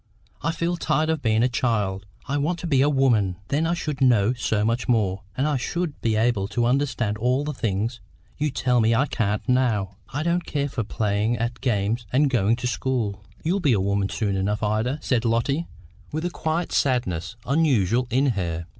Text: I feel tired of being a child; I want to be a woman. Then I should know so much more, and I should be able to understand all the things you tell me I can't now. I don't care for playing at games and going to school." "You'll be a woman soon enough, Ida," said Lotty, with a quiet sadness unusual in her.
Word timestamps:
I 0.41 0.51
feel 0.51 0.77
tired 0.77 1.11
of 1.11 1.21
being 1.21 1.43
a 1.43 1.47
child; 1.47 2.07
I 2.27 2.35
want 2.39 2.57
to 2.57 2.65
be 2.65 2.81
a 2.81 2.89
woman. 2.89 3.35
Then 3.49 3.67
I 3.67 3.75
should 3.75 4.01
know 4.01 4.33
so 4.33 4.65
much 4.65 4.89
more, 4.89 5.21
and 5.37 5.47
I 5.47 5.57
should 5.57 6.01
be 6.01 6.15
able 6.15 6.47
to 6.47 6.65
understand 6.65 7.19
all 7.19 7.43
the 7.43 7.53
things 7.53 7.99
you 8.35 8.49
tell 8.49 8.81
me 8.81 8.95
I 8.95 9.05
can't 9.05 9.47
now. 9.47 9.97
I 10.11 10.23
don't 10.23 10.43
care 10.43 10.69
for 10.69 10.83
playing 10.83 11.37
at 11.37 11.61
games 11.61 12.07
and 12.11 12.31
going 12.31 12.55
to 12.55 12.65
school." 12.65 13.23
"You'll 13.43 13.59
be 13.59 13.73
a 13.73 13.79
woman 13.79 14.09
soon 14.09 14.35
enough, 14.35 14.63
Ida," 14.63 14.97
said 15.03 15.23
Lotty, 15.23 15.67
with 16.11 16.25
a 16.25 16.31
quiet 16.31 16.71
sadness 16.71 17.35
unusual 17.45 18.07
in 18.09 18.31
her. 18.31 18.65